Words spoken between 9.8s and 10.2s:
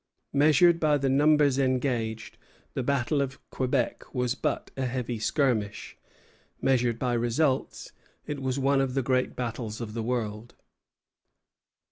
the